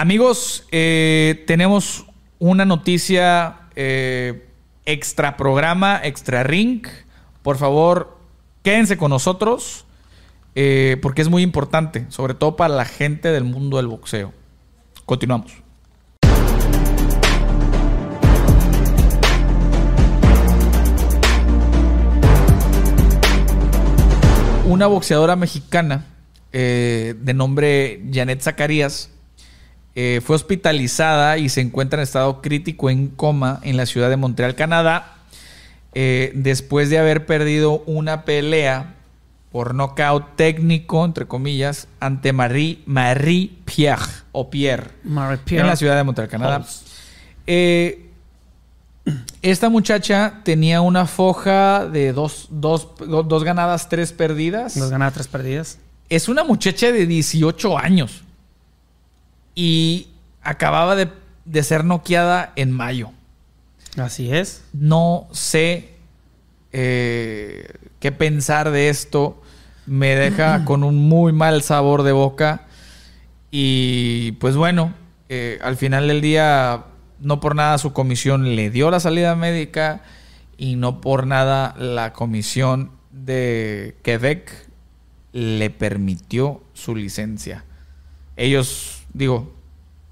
[0.00, 2.06] Amigos, eh, tenemos
[2.38, 4.46] una noticia eh,
[4.86, 6.86] extra programa, extra ring.
[7.42, 8.16] Por favor,
[8.62, 9.86] quédense con nosotros
[10.54, 14.32] eh, porque es muy importante, sobre todo para la gente del mundo del boxeo.
[15.04, 15.52] Continuamos.
[24.64, 26.06] Una boxeadora mexicana
[26.52, 29.10] de nombre Janet Zacarías
[30.00, 34.16] eh, fue hospitalizada y se encuentra en estado crítico en coma en la ciudad de
[34.16, 35.16] Montreal, Canadá,
[35.92, 38.94] eh, después de haber perdido una pelea
[39.50, 45.74] por nocaut técnico, entre comillas, ante Marie, Marie Pierre o Pierre, Marie en Pierre la
[45.74, 46.64] ciudad de Montreal, Canadá.
[47.48, 48.04] Eh,
[49.42, 54.78] esta muchacha tenía una foja de dos, dos- dos ganadas, tres perdidas.
[54.78, 55.78] Dos ganadas, tres perdidas.
[56.08, 58.22] Es una muchacha de 18 años.
[59.60, 60.06] Y
[60.40, 61.08] acababa de,
[61.44, 63.10] de ser noqueada en mayo.
[63.96, 64.62] Así es.
[64.72, 65.96] No sé
[66.72, 69.42] eh, qué pensar de esto.
[69.84, 72.66] Me deja con un muy mal sabor de boca.
[73.50, 74.94] Y pues bueno,
[75.28, 76.84] eh, al final del día,
[77.18, 80.02] no por nada su comisión le dio la salida médica
[80.56, 84.68] y no por nada la comisión de Quebec
[85.32, 87.64] le permitió su licencia.
[88.36, 89.52] Ellos, digo,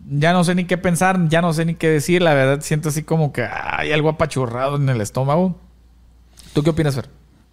[0.09, 2.23] ya no sé ni qué pensar, ya no sé ni qué decir.
[2.23, 5.57] La verdad, siento así como que hay algo apachurrado en el estómago.
[6.53, 7.09] ¿Tú qué opinas, Fer?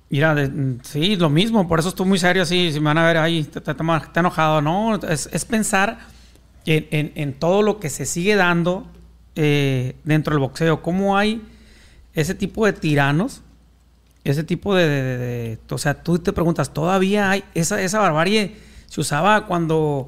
[0.10, 0.36] Mira,
[0.84, 1.68] sí, lo mismo.
[1.68, 2.72] Por eso estoy muy serio así.
[2.72, 4.62] Si me van a ver ahí, está, está- está enojado.
[4.62, 5.98] No, es, es pensar
[6.66, 8.86] en, en- en todo lo que se sigue dando
[9.36, 10.84] eh, dentro del boxeo.
[10.84, 11.42] Cómo hay
[12.14, 13.42] ese tipo de tiranos.
[14.24, 18.56] Ese tipo de- de- de- O sea, tú te preguntas, ¿todavía hay esa, esa barbarie?
[18.88, 20.08] Se usaba cuando...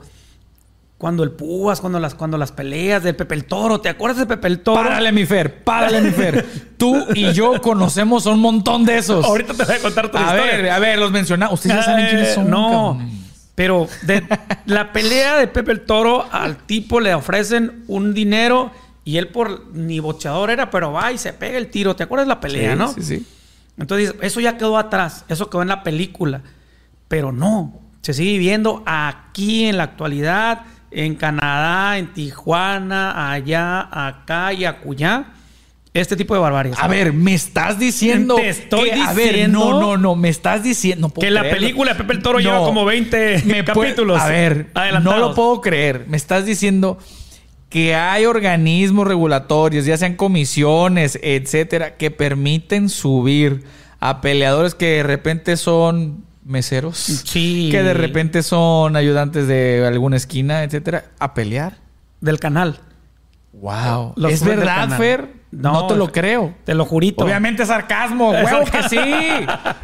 [0.98, 3.82] Cuando el púas, cuando las, cuando las peleas del Pepe el Toro.
[3.82, 4.82] ¿Te acuerdas de Pepe el Toro?
[4.84, 6.46] Párale, mi Fer, párale, mi Fer.
[6.78, 9.26] Tú y yo conocemos un montón de esos.
[9.26, 10.46] Ahorita te voy a contar tu a historia.
[10.58, 11.56] ver, a ver, los mencionamos.
[11.60, 12.48] Ustedes ya saben quiénes son.
[12.48, 13.12] Eh, No, cabrón.
[13.56, 14.24] pero de
[14.68, 18.72] la pelea de Pepe el Toro, al tipo le ofrecen un dinero
[19.04, 21.96] y él por ni bocheador era, pero va y se pega el tiro.
[21.98, 22.94] ¿Te acuerdas de la pelea, Sí, no?
[22.94, 23.28] Sí, sí.
[23.78, 26.42] Entonces, eso ya quedó atrás, eso quedó en la película.
[27.10, 30.62] Pero no, se sigue viviendo aquí en la actualidad,
[30.96, 35.26] en Canadá, en Tijuana, allá, acá y acullá,
[35.94, 36.78] este tipo de barbaries.
[36.80, 38.36] A ver, me estás diciendo.
[38.36, 40.16] Te estoy que- A ver, diciendo no, no, no.
[40.16, 41.08] Me estás diciendo.
[41.08, 42.44] no que la película de Pepe el Toro No.
[42.44, 44.22] lleva como 20 Me puede- capítulos.
[44.22, 45.20] a ver, adelantados.
[45.22, 46.06] no lo puedo creer.
[46.08, 46.98] Me estás diciendo
[47.70, 53.64] que hay organismos regulatorios, ya sean comisiones, etcétera, que permiten subir
[54.00, 57.70] a peleadores que de repente son meseros, Sí.
[57.72, 61.78] que de repente son ayudantes de alguna esquina, etcétera, a pelear.
[62.22, 62.80] Del canal.
[63.54, 64.14] Wow.
[64.16, 64.98] Los ¿Es verdad.
[64.98, 65.34] Fer?
[65.52, 66.54] No, No, te lo creo.
[66.66, 67.24] Te lo jurito.
[67.24, 68.32] Obviamente sarcasmo.
[68.32, 69.00] Huevo que sí.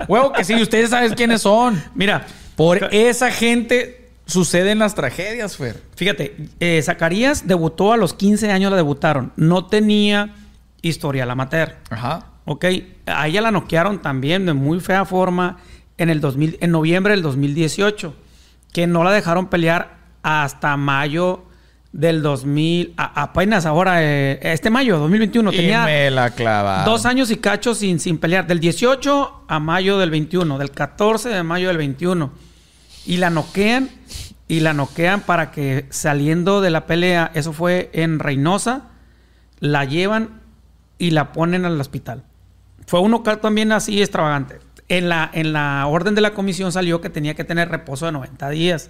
[0.07, 0.55] Huevo que sí.
[0.61, 1.81] Ustedes saben quiénes son.
[1.95, 5.81] Mira, Por esa gente suceden las tragedias, Fer.
[5.95, 9.31] fíjate, eh, Zacarías debutó a los 15 años, la debutaron.
[9.35, 10.33] No tenía
[10.81, 11.75] historial amateur.
[11.89, 12.25] Ajá.
[12.45, 12.65] Ok,
[13.05, 15.57] a ella la noquearon también de muy fea forma
[16.01, 18.13] en el 2000, en noviembre del 2018,
[18.73, 21.43] que no la dejaron pelear hasta mayo
[21.91, 26.83] del 2000, a- apenas ahora, eh, este mayo 2021, y tenía me la clava.
[26.85, 31.29] dos años y cacho sin, sin pelear, del 18 a mayo del 21, del 14
[31.29, 32.31] de mayo del 21,
[33.05, 33.89] y la noquean,
[34.47, 38.83] y la noquean para que saliendo de la pelea, eso fue en Reynosa,
[39.59, 40.41] la llevan
[40.97, 42.23] y la ponen al hospital.
[42.87, 44.59] Fue un knockout también así extravagante.
[44.91, 48.11] En la, en la orden de la comisión salió que tenía que tener reposo de
[48.11, 48.89] 90 días.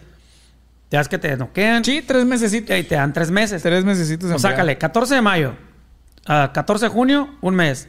[0.89, 2.75] Te das que te noquean Sí, tres mesecitos.
[2.75, 3.61] y te dan tres meses.
[3.61, 5.53] Tres en O sácale, 14 de mayo,
[6.25, 7.87] a 14 de junio, un mes.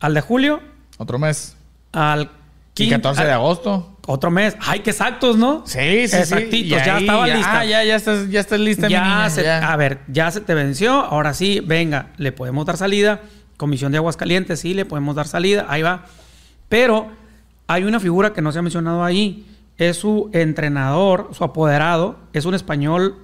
[0.00, 0.60] Al de julio.
[0.98, 1.56] Otro mes.
[1.92, 2.28] al Y
[2.74, 3.96] 15 14 de agosto.
[4.06, 4.54] Otro mes.
[4.60, 5.62] Ay, qué exactos, ¿no?
[5.66, 6.64] Sí, sí, Exactitos, sí.
[6.66, 7.58] Y ya ahí, estaba ya, lista.
[7.60, 9.72] Ah, ya, ya estás, ya estás lista, mi ya niña, se, ya.
[9.72, 10.92] A ver, ya se te venció.
[10.92, 13.22] Ahora sí, venga, le podemos dar salida.
[13.56, 15.64] Comisión de Aguascalientes, sí, le podemos dar salida.
[15.70, 16.04] Ahí va.
[16.68, 17.10] Pero
[17.66, 19.46] hay una figura que no se ha mencionado ahí.
[19.78, 22.18] Es su entrenador, su apoderado.
[22.32, 23.16] Es un español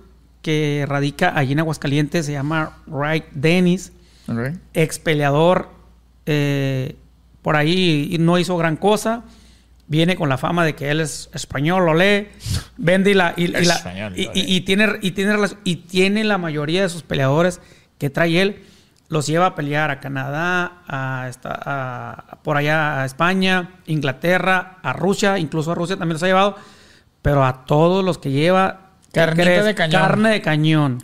[0.43, 2.27] que radica allí en Aguascalientes.
[2.27, 3.93] Se llama Wright Dennis.
[4.29, 4.57] Ok.
[4.75, 5.69] ex peleador,
[6.27, 6.95] eh,
[7.43, 9.25] por ahí no hizo gran cosa.
[9.89, 12.29] Viene con la fama de que él es español, lo lee,
[12.79, 13.75] vende y la, y, y la-
[14.17, 17.61] y- tiene, y, tiene, y tiene la mayoría de sus peleadores
[17.99, 18.63] que trae él,
[19.13, 24.93] los lleva a pelear a Canadá, a, esta- a- por allá a España, Inglaterra, a
[24.93, 26.57] Rusia, incluso a Rusia también los ha llevado,
[27.21, 29.65] pero a todos los que lleva, ¿qué Carnita crees?
[29.67, 30.01] de cañón.
[30.03, 30.99] Carne de cañón.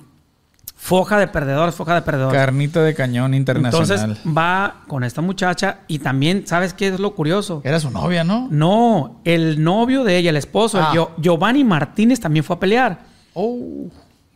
[0.80, 2.38] foja de perdedores, foja de perdedores.
[2.40, 3.88] Carnita de cañón internacional.
[4.10, 7.60] Entonces va con esta muchacha y también, ¿sabes qué es lo curioso?
[7.64, 8.46] Era su novia, ¿no?
[8.50, 10.92] No, el novio de ella, el esposo, Ah.
[10.94, 13.00] Gio- Giovanni Martínez también fue a pelear.
[13.34, 13.88] Oh,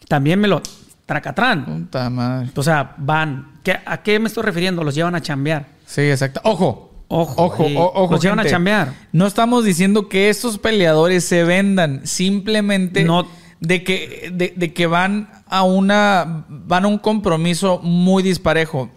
[0.09, 0.61] También me lo
[1.07, 1.65] tracatrán.
[1.65, 2.51] puta madre.
[2.55, 3.53] O sea, van.
[3.63, 4.83] ¿Qué- ¿A qué me estoy refiriendo?
[4.85, 5.67] Los llevan a chambear.
[5.87, 6.41] Sí, exacto.
[6.45, 6.91] Ojo.
[7.09, 7.75] Ojo, Ojo, sí.
[7.77, 8.09] ojo.
[8.13, 8.93] Los llevan a chambear.
[9.13, 12.07] No estamos diciendo que estos peleadores se vendan.
[12.07, 13.27] Simplemente No.
[13.61, 16.45] de, que, de, de que van a una.
[16.49, 18.89] van a un compromiso muy disparejo.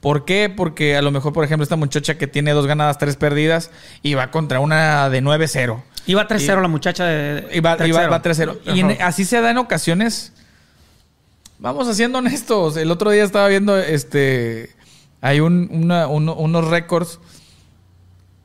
[0.00, 0.52] ¿Por qué?
[0.54, 3.70] Porque a lo mejor, por ejemplo, esta muchacha que tiene dos ganadas, tres perdidas,
[4.02, 5.82] y va contra una de 9-0.
[6.06, 7.60] Iba 3-0 la muchacha de.
[7.60, 8.10] Va- 3-0.
[8.10, 8.58] va 3-0.
[8.74, 9.06] Y en- Ajá.
[9.06, 10.32] así se da en ocasiones.
[11.60, 12.76] Vamos a siendo honestos.
[12.76, 14.70] El otro día estaba viendo este.
[15.20, 17.20] Hay un- una- uno- unos récords.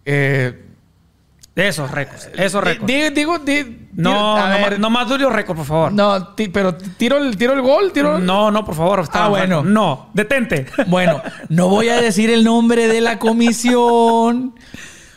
[0.04, 0.62] Eh,
[1.56, 2.30] Esos récords.
[2.36, 2.86] Esos récords.
[2.88, 5.94] di- digo, di- no, a ver, no más duro récord, por favor.
[5.94, 9.00] no, ti- pero tiro el, tiro el gol, tiro el- No, no, por favor.
[9.00, 9.64] está- Ah, bueno.
[9.64, 10.66] No, detente.
[10.88, 14.54] Bueno, no voy a decir el nombre de la comisión,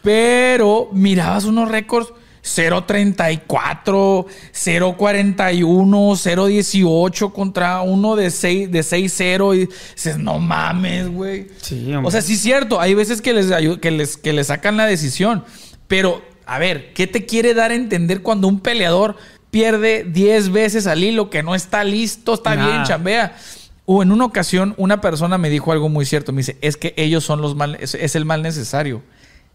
[0.03, 2.13] pero mirabas unos récords
[2.43, 11.49] 0.34, 0.41, 0.18 contra uno de 6 de 6-0 y dices, no mames, güey.
[11.61, 11.93] Sí.
[12.03, 13.51] O sea, sí es cierto, hay veces que les,
[13.81, 15.45] que les, que les sacan la decisión,
[15.87, 19.17] pero a ver, ¿qué te quiere dar a entender cuando un peleador
[19.51, 23.37] pierde 10 veces al hilo, que no está listo, está bien, chambea?
[23.85, 26.33] O en una ocasión, una persona me dijo algo muy cierto.
[26.33, 29.03] Me dice, es que ellos son los mal, es, es el mal necesario.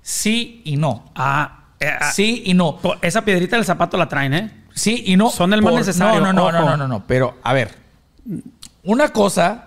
[0.01, 1.11] Sí y no.
[1.15, 1.62] Ah,
[2.13, 2.79] Sí y no.
[3.01, 4.51] Esa piedrita del zapato la traen, ¿eh?
[4.73, 5.29] Sí y no.
[5.29, 7.03] Son el mal necesario, No, no, no, no, no, no, no.
[7.07, 7.71] Pero, a ver.
[8.83, 9.65] Una cosa,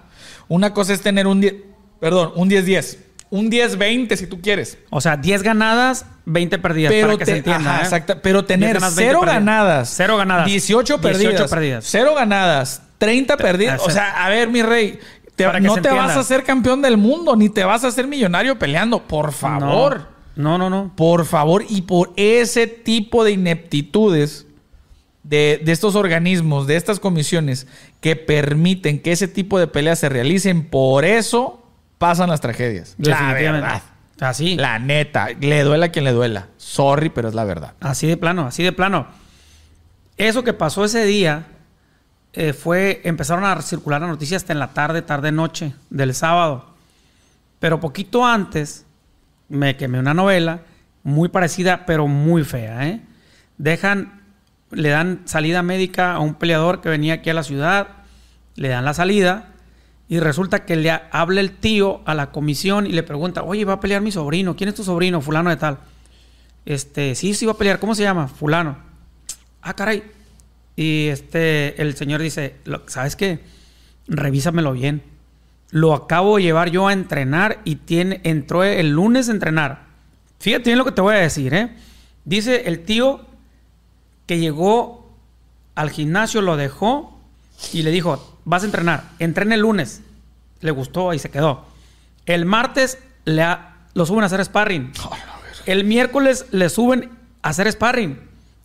[0.49, 1.55] una cosa es tener un 10,
[2.01, 2.99] perdón, un 10-10.
[3.31, 4.79] Un 10-20 si tú quieres.
[4.91, 6.93] O sea, 10 ganadas, 20 perdidas.
[6.93, 7.71] Pero, para que te- se entienda.
[7.73, 7.85] ajá, ¿eh?
[7.85, 9.35] exacta- pero 10 tener ganadas, 20 cero perdidas.
[9.45, 9.93] ganadas.
[9.97, 10.47] Cero ganadas.
[10.47, 11.33] 18 perdidas.
[11.33, 11.85] 18 perdidas.
[11.89, 12.83] Cero ganadas.
[12.99, 13.81] 30 perdidas.
[13.85, 14.99] O sea, a ver, mi rey.
[15.35, 16.15] te- no te vas entienda.
[16.15, 19.03] a hacer campeón del mundo, ni te vas a hacer millonario peleando.
[19.03, 19.97] Por favor.
[19.99, 20.93] No, no, no.
[20.97, 21.65] Por favor.
[21.69, 24.47] Y por ese tipo de ineptitudes
[25.23, 27.67] de, de estos organismos, de estas comisiones
[28.01, 31.63] que permiten que ese tipo de peleas se realicen, por eso
[31.99, 32.95] pasan las tragedias.
[32.99, 33.67] La Definitivamente.
[33.67, 33.83] verdad.
[34.21, 34.57] Así.
[34.57, 35.29] La neta.
[35.41, 36.49] Le duela a quien le duela.
[36.57, 37.75] Sorry, pero es la verdad.
[37.81, 39.07] Así de plano, así de plano.
[40.17, 41.47] Eso que pasó ese día
[42.33, 46.67] eh, fue, empezaron a circular las noticias hasta en la tarde, tarde, noche del sábado.
[47.59, 48.86] Pero poquito antes
[49.49, 50.61] me quemé una novela
[51.03, 52.89] muy parecida, pero muy fea.
[52.89, 53.01] ¿eh?
[53.59, 54.23] Dejan,
[54.71, 57.89] le dan salida médica a un peleador que venía aquí a la ciudad,
[58.57, 59.51] le dan la salida
[60.09, 63.65] y resulta que le ha- habla el tío a la comisión y le pregunta, oye,
[63.65, 65.21] va a pelear mi sobrino, ¿quién es tu sobrino?
[65.21, 65.79] Fulano de tal.
[66.65, 68.27] Este, sí, sí va a pelear, ¿cómo se llama?
[68.29, 68.77] Fulano.
[69.63, 70.03] Ah, caray.
[70.75, 73.41] Y este, el señor dice, "Lo- ¿sabes qué?
[74.09, 75.03] Revísamelo bien.
[75.71, 79.85] Lo acabo de llevar yo a entrenar y tiene, entró el lunes a entrenar.
[80.39, 81.71] Fíjate bien lo que te voy a decir, ¿eh?
[82.25, 83.21] Dice el tío
[84.27, 85.11] que llegó
[85.75, 87.19] al gimnasio, lo dejó
[87.73, 90.03] y le dijo, vas a entrenar, entrena el lunes.
[90.61, 91.65] Le gustó y se quedó.
[92.27, 94.93] El martes le ha- lo suben a hacer sparring.
[95.67, 97.11] El miércoles le suben
[97.43, 98.19] a hacer sparring.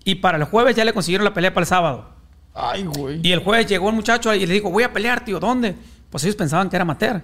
[0.04, 2.10] Y para el jueves ya le consiguieron la pelea para el sábado.
[2.54, 3.20] Ay, güey.
[3.24, 5.76] Y el jueves llegó el muchacho y le dijo, voy a pelear, tío, ¿dónde?
[6.12, 7.24] Pues ellos pensaban que era amateur.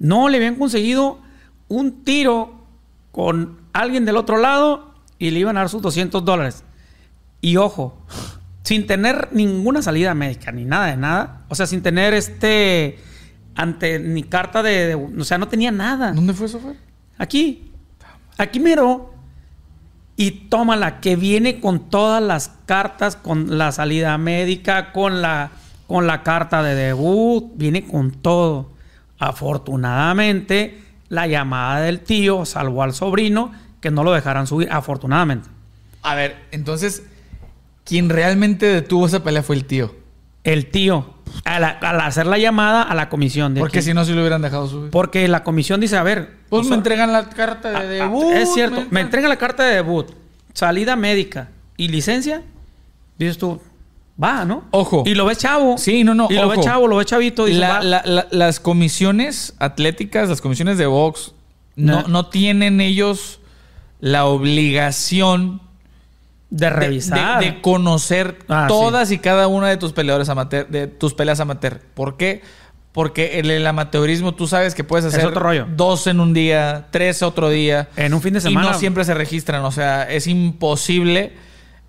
[0.00, 1.20] No, le habían conseguido
[1.68, 2.66] un tiro
[3.12, 6.64] con alguien del otro lado y le iban a dar sus 200 dólares.
[7.40, 7.96] Y ojo,
[8.64, 11.44] sin tener ninguna salida médica, ni nada de nada.
[11.48, 12.98] O sea, sin tener este,
[13.54, 16.12] ante, ni carta de, de- o sea, no tenía nada.
[16.12, 16.76] ¿Dónde fue eso, Fer?
[17.18, 17.70] Aquí.
[18.38, 19.14] Aquí mero.
[20.18, 25.50] Y tómala, que viene con todas las cartas, con la salida médica, con la,
[25.86, 28.70] con la carta de debut, viene con todo.
[29.18, 35.48] Afortunadamente, la llamada del tío salvó al sobrino que no lo dejaran subir, afortunadamente.
[36.02, 37.02] A ver, entonces,
[37.84, 39.94] quien realmente detuvo esa pelea fue el tío.
[40.44, 41.14] El tío,
[41.44, 43.54] al, al hacer la llamada a la comisión.
[43.54, 44.90] de Porque que- si no, si lo hubieran dejado subir.
[44.90, 46.36] Porque la comisión dice, a ver...
[46.48, 48.32] Pues o me entregan la carta de debut.
[48.32, 48.76] es cierto.
[48.76, 50.10] Me entregan- entrega la carta de debut,
[50.52, 52.42] salida médica y licencia.
[53.18, 53.60] Dices tú,
[54.22, 54.64] va, ¿no?
[54.70, 55.02] Ojo.
[55.06, 55.76] Y lo ves chavo.
[55.78, 56.62] Sí, no, no, Y lo ojo.
[56.62, 57.44] chavo, lo ves chavito.
[57.46, 57.82] Dices, La- va.
[57.82, 61.32] la- la- las comisiones atléticas, las comisiones de box,
[61.76, 62.08] no, No.
[62.08, 63.40] no tienen ellos
[64.00, 65.60] la obligación
[66.50, 67.40] de revisar.
[67.40, 71.40] de, de conocer Ah, todas y cada una de tus peleadores amateur, de tus peleas
[71.40, 71.80] amateur.
[71.94, 72.42] ¿Por qué?
[72.92, 75.66] Porque el amateurismo tú sabes que puedes hacer otro rollo.
[75.76, 77.88] dos en un día, tres otro día.
[77.96, 78.70] En un fin de Y semana.
[78.70, 79.62] no siempre se registran.
[79.64, 81.32] O sea, es imposible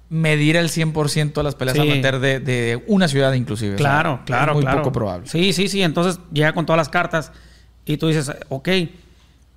[0.09, 1.83] medir al 100% las peleas Sí.
[1.89, 3.75] amateur de, de una ciudad inclusive.
[3.75, 4.77] O sea, Claro, claro, Es muy claro.
[4.81, 5.27] poco probable.
[5.27, 5.81] Sí, sí, sí.
[5.81, 7.31] Entonces llega con todas las cartas
[7.85, 8.69] y tú dices, ok.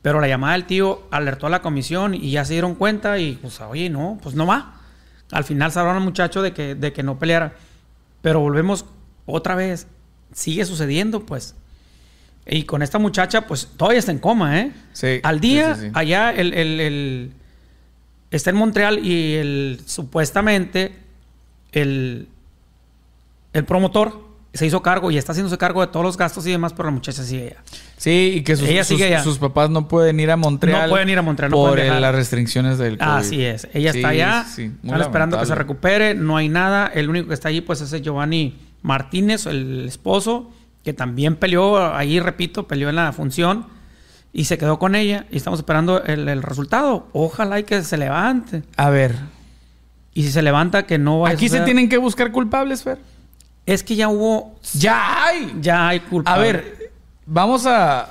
[0.02, 3.32] Pero la llamada del tío alertó a la comisión y ya se dieron cuenta y
[3.36, 4.74] pues, oye, no, pues no va.
[5.30, 7.52] Al final salvaron al muchacho de que, de que no peleara.
[8.22, 8.86] Pero volvemos
[9.26, 9.86] otra vez.
[10.32, 11.54] Sigue sucediendo, pues.
[12.46, 14.72] Y con esta muchacha, pues todavía está en coma, ¿eh?
[14.92, 15.92] Sí, Al día, sí, sí, sí.
[15.94, 17.32] allá el, el- el-
[18.30, 20.92] está en Montreal y el supuestamente
[21.72, 22.28] el,
[23.52, 26.72] el promotor se hizo cargo y está haciéndose cargo de todos los gastos y demás,
[26.72, 27.62] pero la muchacha sigue allá.
[27.96, 29.22] Sí, y que sus, Ella sus- sigue allá.
[29.22, 30.82] sus papás no pueden ir a Montreal.
[30.82, 33.08] No pueden ir a Montreal, no por las restricciones del COVID.
[33.10, 33.68] Así es.
[33.72, 34.44] Ella Sí, está allá.
[34.44, 36.14] sí, están esperando que se recupere.
[36.16, 36.88] No hay nada.
[36.88, 40.50] El único que está allí, pues, es Giovanni Martínez, el esposo,
[40.82, 43.66] que también peleó, ahí repito, peleó en la función
[44.32, 45.26] y se quedó con ella.
[45.30, 47.08] Y estamos esperando el, el resultado.
[47.12, 48.62] Ojalá y que se levante.
[48.76, 49.14] A ver,
[50.14, 52.98] Y si se levanta, que no vaya a aquí se tienen que buscar culpables, Fer.
[53.66, 54.56] Es que ya hubo.
[54.74, 55.56] Ya hay.
[55.60, 56.32] Ya hay culpa.
[56.34, 56.90] A ver,
[57.26, 58.08] vamos a.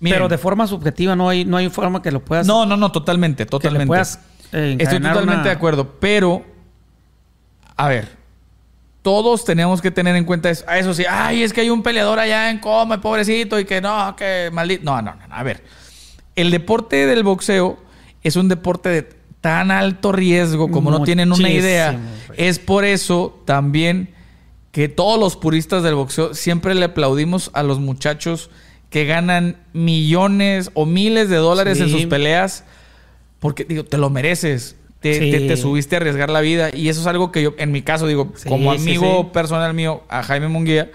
[0.00, 2.44] Miren, Pero de forma subjetiva no hay, no hay forma que lo puedas.
[2.46, 3.84] No, no, no, totalmente, que totalmente.
[3.84, 4.18] le puedas.
[4.52, 6.44] eh, Estoy totalmente una- de acuerdo, pero
[7.76, 8.08] a ver,
[9.02, 10.64] todos tenemos que tener en cuenta eso.
[10.66, 13.80] Ah, Eso sí, ay, es que hay un peleador allá en coma, pobrecito, y que
[13.80, 14.84] no, que maldito.
[14.84, 15.64] No, no, no, a ver.
[16.36, 17.78] El deporte del boxeo
[18.22, 19.02] es un deporte de
[19.40, 21.98] tan alto riesgo como no tienen una idea.
[22.36, 24.14] Es por eso también
[24.70, 28.50] que todos los puristas del boxeo siempre le aplaudimos a los muchachos
[28.88, 32.64] que ganan millones o miles de dólares en sus peleas
[33.42, 34.76] porque digo, te lo mereces.
[35.02, 35.30] Te, Sí.
[35.30, 36.70] te- te subiste a arriesgar la vida.
[36.74, 39.28] Y eso es algo que yo, en mi caso, digo, Sí, como amigo sí.
[39.32, 40.90] personal mío, a Jaime Munguía,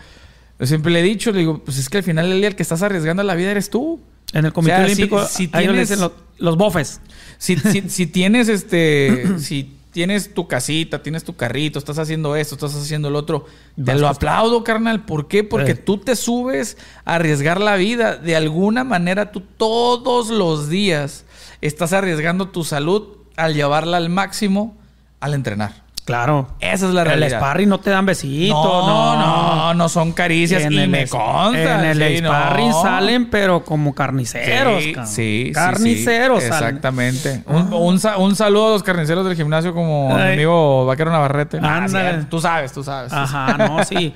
[0.60, 2.64] yo siempre le he dicho, le digo, pues es que al final día el que
[2.64, 4.00] estás arriesgando la vida eres tú.
[4.34, 7.00] En el Comité O sea, si- Olímpico, si tienes- dicen lo- los bofes.
[7.38, 12.76] Si, si- tienes este, si tienes tu casita, tienes tu carrito, estás haciendo esto, estás
[12.76, 13.46] haciendo lo otro,
[13.84, 15.06] te lo aplaudo, carnal.
[15.06, 15.44] ¿Por qué?
[15.44, 15.82] Porque Sí.
[15.86, 18.16] tú te subes a arriesgar la vida.
[18.16, 21.26] De alguna manera, tú todos los días
[21.62, 24.76] estás arriesgando tu salud al llevarla al máximo
[25.22, 25.88] al entrenar.
[26.06, 26.48] Claro.
[26.62, 27.38] Esa es la el realidad.
[27.40, 28.56] sparring no te dan besitos.
[28.56, 31.80] no, no, no, son caricias En y el me consta.
[31.92, 32.30] En el sí, no.
[32.30, 34.82] sparring salen, pero como carniceros.
[34.84, 36.68] Sí, sí, Carniceros sí, salen.
[36.78, 37.44] Exactamente.
[37.46, 41.60] Un, un un saludo a los carniceros del gimnasio como mi amigo Vaquero Navarrete.
[41.62, 42.24] Ah, Ándale.
[42.30, 43.12] tú sabes, tú sabes.
[43.12, 44.14] Ajá, no, sí.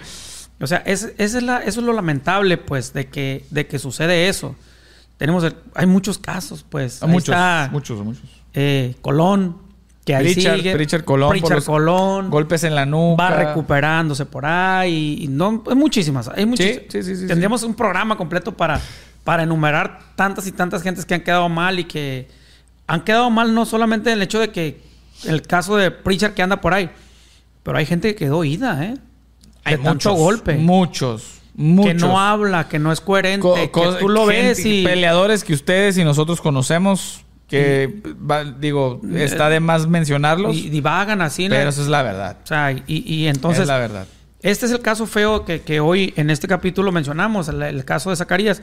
[0.62, 4.30] O sea, es, es la, eso es lo lamentable, pues, de que, de que sucede
[4.30, 4.56] eso.
[5.18, 7.02] Tenemos, el- hay muchos casos, pues.
[7.04, 7.36] Muchos,
[7.72, 8.24] muchos, muchos.
[8.54, 9.58] Eh, Colón,
[10.06, 10.74] que ahí Pritchard, sigue.
[10.74, 12.30] Pritchard Colón los Colón.
[12.30, 13.24] Golpes en la nuca.
[13.24, 15.20] Va recuperándose por ahí.
[15.22, 16.28] Y no, hay muchísimas.
[16.30, 16.86] Hay muchísimas.
[16.90, 18.80] sí, sí, sí, Tendríamos un programa completo para,
[19.24, 22.28] para enumerar tantas y tantas gentes que han quedado mal y que
[22.88, 24.82] han quedado mal no solamente en el hecho de que
[25.26, 26.90] el caso de Pritchard que anda por ahí,
[27.64, 28.96] pero hay gente que quedó ida, ¿eh?
[29.64, 30.56] Hay de tanto muchos, golpe.
[30.56, 31.92] Muchos, muchos.
[31.94, 34.84] Que no habla, que no es coherente, Co- que tú lo gente- ves y...
[34.84, 41.22] Peleadores que ustedes y nosotros conocemos, que, va- digo, está de más mencionarlos, y divagan
[41.22, 41.48] así.
[41.48, 42.38] la- pero eso es la verdad.
[42.44, 43.62] O sea, y, y entonces...
[43.62, 44.08] es la verdad.
[44.42, 48.10] Este es el caso feo que, que hoy en este capítulo mencionamos, el, el caso
[48.10, 48.62] de Zacarías.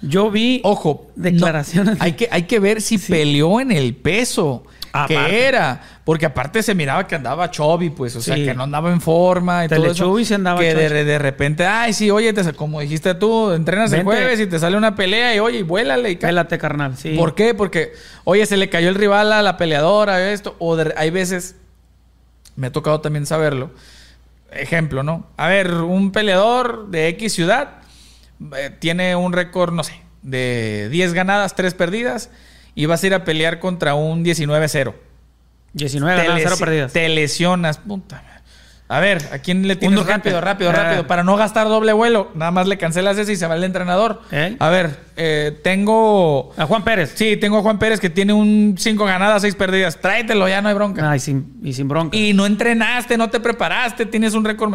[0.00, 1.98] Yo vi Ojo, declaraciones.
[1.98, 5.14] no, hay, que, hay que ver si peleó en el peso Aparte.
[5.14, 5.80] que era.
[6.04, 8.16] Porque aparte se miraba que andaba chubby, pues.
[8.16, 8.44] O sea, Sí.
[8.44, 10.18] que no andaba en forma y todo eso.
[10.24, 14.04] Sí andaba Que de, de repente, ay, sí, oye, te- como dijiste tú, entrenas el
[14.04, 16.10] jueves y te sale una pelea y oye, y vuélale.
[16.10, 16.96] Y Pélate, carnal.
[16.96, 17.14] Sí.
[17.16, 17.54] ¿Por qué?
[17.54, 17.92] Porque,
[18.24, 20.56] oye, se le cayó el rival a la peleadora, esto.
[20.58, 21.56] O de- hay veces,
[22.56, 23.70] me ha tocado también saberlo.
[24.50, 25.26] Ejemplo, ¿no?
[25.36, 27.82] A ver, un peleador de X ciudad
[28.56, 32.30] eh, tiene un récord, no sé, de 10 ganadas, 3 perdidas.
[32.78, 34.94] Y vas a ir a pelear contra un 19-0.
[35.72, 36.92] 19 Te ganadas, 0 lesi- perdidas.
[36.92, 38.16] Te lesionas, puta.
[38.16, 38.28] madre.
[38.90, 40.72] A ver, ¿a quién le tienes rápido, rápido, Ah.
[40.72, 41.06] rápido?
[41.08, 42.30] Para no gastar doble vuelo.
[42.36, 44.22] Nada más le cancelas ese y se va el entrenador.
[44.30, 44.56] ¿Eh?
[44.60, 46.54] A ver, eh, tengo...
[46.56, 47.12] A Juan Pérez.
[47.16, 50.00] Sí, tengo a Juan Pérez que tiene un 5 ganadas, 6 perdidas.
[50.00, 51.10] Tráetelo, ya no hay bronca.
[51.10, 52.16] Ay, sin, y sin bronca.
[52.16, 54.72] Y no entrenaste, no te preparaste, tienes un récord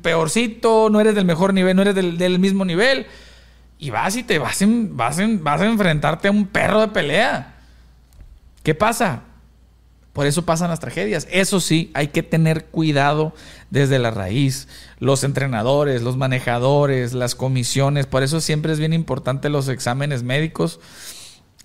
[0.00, 3.06] peorcito, no eres del mejor nivel, no eres del, del mismo nivel.
[3.82, 7.56] Y vas y te vas, en- vas, vas a enfrentarte a un perro de pelea.
[8.62, 9.22] ¿Qué pasa?
[10.12, 11.26] Por eso pasan las tragedias.
[11.32, 13.34] Eso sí, hay que tener cuidado
[13.70, 14.68] desde la raíz.
[15.00, 18.06] Los entrenadores, los manejadores, las comisiones.
[18.06, 20.78] Por eso siempre es bien importante los exámenes médicos.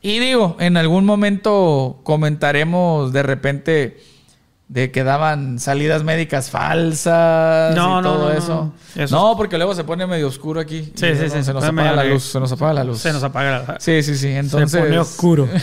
[0.01, 4.03] Y digo, en algún momento comentaremos de repente
[4.69, 8.73] de que daban salidas médicas falsas No, y no, todo no, eso.
[8.95, 9.03] no.
[9.03, 10.91] Eso No, porque luego se pone medio oscuro aquí.
[10.95, 11.43] Sí, sí, no, sí.
[11.43, 12.99] Se nos apaga la luz, se nos apaga la luz.
[12.99, 14.27] Se nos apaga la Sí, sí, sí.
[14.27, 14.71] Entonces.
[14.71, 15.47] Se pone oscuro.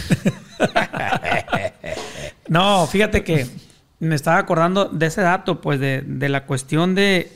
[2.48, 3.46] no, fíjate que
[4.00, 7.32] me estaba acordando de ese dato, pues de, de la cuestión de,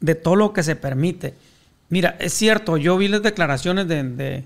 [0.00, 1.34] de todo lo que se permite.
[1.88, 4.44] Mira, es cierto, yo vi las declaraciones de, de,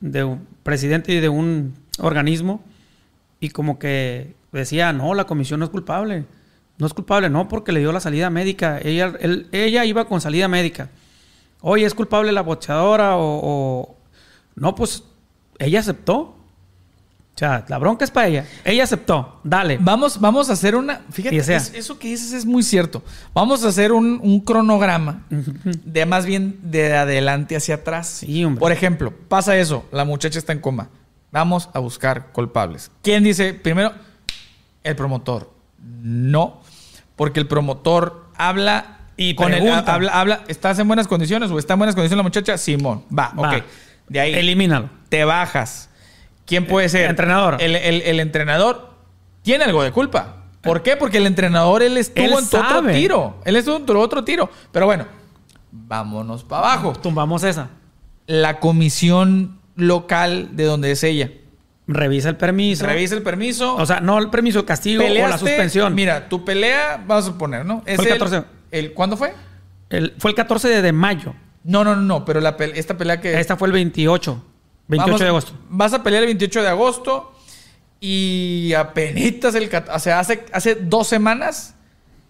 [0.00, 2.62] de un presidente y de un organismo
[3.38, 6.24] y como que decía, no, la comisión no es culpable.
[6.78, 8.78] No es culpable, no, porque le dio la salida médica.
[8.82, 10.88] Ella, él- ella iba con salida médica.
[11.60, 13.96] Oye, ¿es culpable la bocheadora o, o-
[14.54, 15.04] No, pues
[15.58, 16.36] ella aceptó.
[17.34, 18.44] O sea, la bronca es para ella.
[18.64, 19.40] Ella aceptó.
[19.44, 19.78] Dale.
[19.80, 21.00] Vamos, vamos a hacer una.
[21.10, 23.02] Fíjate, es- eso que dices es muy cierto.
[23.34, 28.08] Vamos a hacer un, un cronograma de más bien de adelante hacia atrás.
[28.08, 28.60] Sí, hombre.
[28.60, 30.88] Por ejemplo, pasa eso, la muchacha está en coma.
[31.30, 32.90] Vamos a buscar culpables.
[33.02, 33.92] ¿Quién dice primero?
[34.84, 35.50] El promotor.
[36.02, 36.60] No,
[37.16, 41.74] porque el promotor habla Y con el, habla, habla, ¿estás en buenas condiciones o está
[41.74, 42.56] en buenas condiciones la muchacha?
[42.58, 43.56] Simón, va, Va.
[43.56, 43.64] ok.
[44.08, 44.90] De ahí Elimínalo.
[45.08, 45.88] te bajas.
[46.46, 47.08] ¿Quién puede ser?
[47.08, 47.58] entrenador.
[47.60, 48.94] El, el- el entrenador
[49.42, 50.36] tiene algo de culpa.
[50.62, 50.96] ¿Por qué?
[50.96, 53.38] Porque el entrenador él estuvo Él en tu otro tiro.
[53.44, 54.50] Él estuvo en tu otro tiro.
[54.72, 55.06] Pero bueno,
[55.70, 56.92] vámonos para abajo.
[56.94, 57.68] Tumbamos esa.
[58.26, 61.30] La comisión local de donde es ella.
[61.92, 62.86] Revisa el permiso.
[62.86, 63.74] Revisa el permiso.
[63.76, 65.94] O sea, no el permiso, el castigo o la suspensión.
[65.94, 67.82] Mira, tu pelea, vamos a poner, ¿no?
[67.86, 68.44] Es Fue el 14.
[68.70, 69.34] el- ¿Cuándo fue?
[69.90, 71.34] El- fue el 14 de, mayo.
[71.64, 72.24] No, no, no, no.
[72.24, 73.38] Pero la pe- esta pelea que.
[73.40, 74.42] Esta fue el 28.
[74.88, 75.52] 28 Vamos- de agosto.
[75.68, 77.32] Vas a pelear el 28 de agosto
[78.00, 79.70] y apenas el...
[79.92, 81.74] O sea, hace, hace dos semanas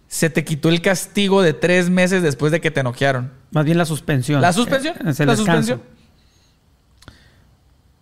[0.07, 3.31] se te quitó el castigo de tres meses después de que te noquearon.
[3.51, 4.41] Más bien la suspensión.
[4.41, 4.95] ¿La suspensión?
[4.97, 5.61] Eh, es el ¿La descanso.
[5.61, 5.81] suspensión?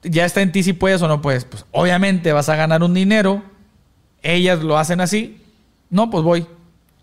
[0.04, 1.46] Ya está en ti si puedes o no puedes.
[1.46, 3.44] Pues obviamente vas a ganar un dinero.
[4.22, 5.42] Ellas lo hacen así.
[5.90, 6.46] No, pues voy.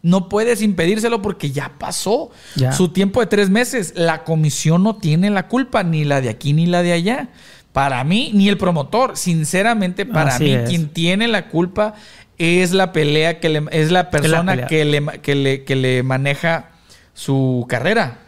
[0.02, 2.72] No puedes impedírselo porque ya pasó Ya.
[2.72, 3.92] su tiempo de tres meses.
[3.96, 7.28] La comisión no tiene la culpa, ni la de aquí ni la de allá.
[7.72, 9.16] Para mí, ni el promotor.
[9.16, 10.68] Sinceramente, para Así mí, es.
[10.68, 11.94] quien tiene la culpa
[12.38, 16.70] es la pelea que le, es la persona que le, que, le, que le maneja
[17.14, 18.18] su carrera.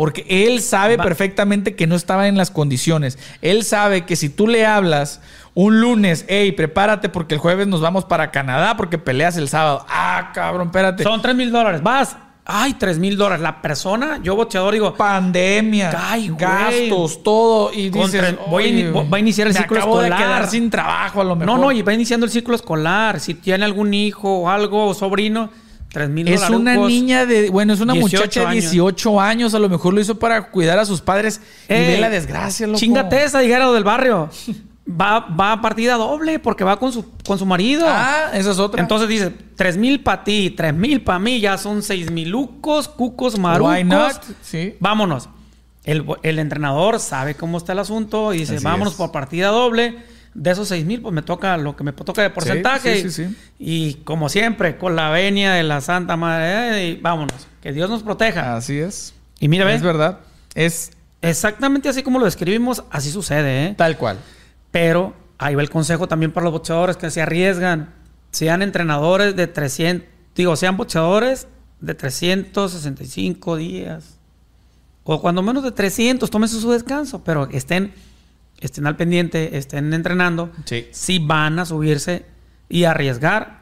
[0.00, 3.18] Porque él sabe Va- perfectamente que no estaba en las condiciones.
[3.42, 5.20] Él sabe que si tú le hablas
[5.52, 9.84] un lunes, hey, prepárate porque el jueves nos vamos para Canadá porque peleas el sábado.
[9.90, 11.02] Ah, cabrón, espérate.
[11.02, 11.82] Son 3 mil dólares.
[11.82, 12.16] Vas.
[12.46, 13.42] Ay, 3 mil dólares.
[13.42, 17.70] La persona, yo bocheador, digo, Pandemia, Ay, gastos, todo.
[17.72, 20.18] Y dices, tre- voy a ini- "Oye, va a iniciar el me ciclo acabo escolar".
[20.18, 21.46] de quedar sin trabajo a lo mejor.
[21.58, 23.20] no, no, y va iniciando el ciclo escolar.
[23.20, 25.50] Si tiene algún hijo o algo, o sobrino,
[25.92, 28.70] 3 mil Es una niña de, bueno, es una 18 muchacha de años.
[28.70, 32.08] 18 años, a lo mejor lo hizo para cuidar a sus padres y ve la
[32.10, 32.78] desgracia, loco.
[32.78, 34.30] Chingate esa, dijera del barrio.
[34.90, 37.86] Va, va a partida doble porque va con su, con su marido.
[37.88, 38.80] Ah, esa es otra.
[38.82, 42.88] Entonces dice, tres mil para ti, tres mil para mí, ya son seis mil lucos,
[42.88, 43.72] cucos, marucos.
[43.72, 44.16] Why not?
[44.42, 44.74] Sí.
[44.80, 45.28] Vámonos.
[45.84, 48.98] El, el entrenador sabe cómo está el asunto y dice, Así vámonos es.
[48.98, 49.98] por partida doble.
[50.34, 53.02] De esos seis mil, pues me toca lo que me toca de porcentaje.
[53.02, 53.36] sí, sí, sí.
[53.58, 57.48] Y como siempre, con la venia de la Santa Madre, eh, y vámonos.
[57.60, 58.56] Que Dios nos proteja.
[58.56, 59.14] Así es.
[59.38, 60.20] y mira, ve, Es verdad.
[60.54, 63.74] Es exactamente así como lo describimos, así sucede, ¿eh?
[63.76, 64.18] tal cual.
[64.70, 67.94] Pero ahí va el consejo también para los boxeadores que se arriesgan.
[68.30, 71.48] Sean entrenadores de 300, digo, sean boxeadores
[71.80, 74.18] de 365 días.
[75.02, 77.92] O cuando menos de 300, tómense su descanso, pero estén,
[78.60, 80.50] estén al pendiente, estén entrenando.
[80.64, 80.86] Sí.
[80.92, 82.24] Si van a subirse
[82.68, 83.60] y arriesgar,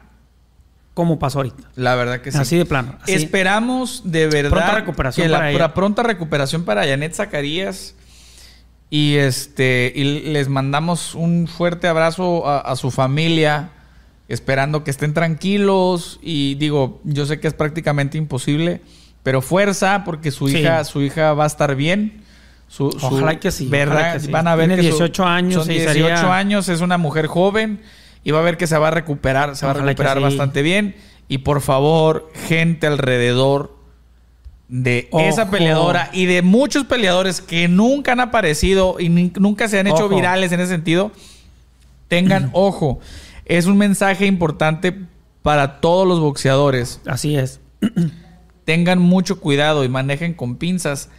[0.93, 1.63] como pasó ahorita.
[1.75, 2.37] La verdad que sí.
[2.37, 2.95] Así de plano.
[3.01, 3.13] así.
[3.13, 5.59] Esperamos de verdad Pronta recuperación que la para ella.
[5.69, 7.95] pra- pronta recuperación para Janet Zacarías.
[8.91, 13.69] Y este y les mandamos un fuerte abrazo a, a su familia,
[14.27, 16.19] esperando que estén tranquilos.
[16.23, 18.81] Y digo, yo sé que es prácticamente imposible,
[19.21, 20.57] pero fuerza, porque su Sí.
[20.57, 22.23] hija, su hija va a estar bien.
[22.69, 24.13] Su, su- Ojalá que sí, ¿verdad?
[24.13, 24.31] que sí.
[24.31, 26.97] Van a ver Tiene que su- 18 años son y 18 sería- años, es una
[26.97, 27.81] mujer joven
[28.23, 30.23] y va a ver que se va a recuperar, se va a recuperar sí.
[30.23, 30.95] bastante bien.
[31.27, 33.75] Y por favor, gente alrededor
[34.67, 35.23] de Ojo.
[35.25, 40.05] esa peleadora y de muchos peleadores que nunca han aparecido y nunca se han hecho
[40.05, 40.15] Ojo.
[40.15, 41.11] virales en ese sentido,
[42.07, 42.99] tengan ojo.
[43.45, 44.95] Es un mensaje importante
[45.41, 47.01] para todos los boxeadores.
[47.07, 47.59] Así es.
[48.65, 51.09] Tengan mucho cuidado y manejen con pinzas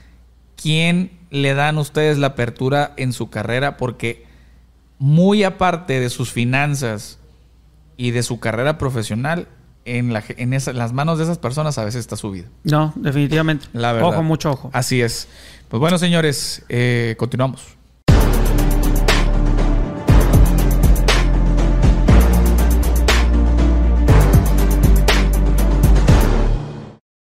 [0.60, 4.26] quién le dan ustedes la apertura en su carrera porque
[4.98, 7.18] muy aparte de sus finanzas
[7.96, 9.48] y de su carrera profesional,
[9.86, 12.48] en, la, en esa- las manos de esas personas a veces está su vida.
[12.64, 13.66] No, definitivamente.
[13.72, 14.10] La verdad.
[14.10, 14.70] Ojo, mucho ojo.
[14.72, 15.28] Así es.
[15.68, 17.62] Pues bueno, señores, eh, continuamos.